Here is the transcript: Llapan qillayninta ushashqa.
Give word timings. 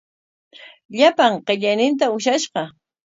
Llapan 0.99 1.33
qillayninta 1.47 2.05
ushashqa. 2.15 2.63